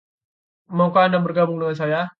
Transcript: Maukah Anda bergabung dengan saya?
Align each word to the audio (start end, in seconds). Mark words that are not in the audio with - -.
Maukah 0.77 1.03
Anda 1.13 1.21
bergabung 1.21 1.61
dengan 1.61 1.77
saya? 1.77 2.01